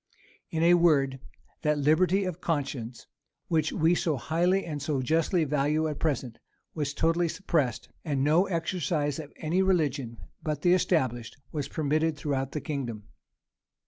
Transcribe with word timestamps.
In 0.49 0.63
a 0.63 0.73
word, 0.73 1.19
that 1.61 1.77
liberty 1.77 2.23
of 2.23 2.41
conscience, 2.41 3.05
which 3.49 3.71
we 3.71 3.93
so 3.93 4.17
highly 4.17 4.65
and 4.65 4.81
so 4.81 5.03
justly 5.03 5.43
value 5.43 5.87
at 5.87 5.99
present, 5.99 6.39
was 6.73 6.95
totally 6.95 7.29
suppressed; 7.29 7.87
and 8.03 8.23
no 8.23 8.47
exercise 8.47 9.19
of 9.19 9.31
any 9.37 9.61
religion 9.61 10.17
but 10.41 10.63
the 10.63 10.73
established, 10.73 11.37
was 11.51 11.67
permitted 11.67 12.17
throughout 12.17 12.53
the 12.53 12.61
kingdom. 12.61 13.03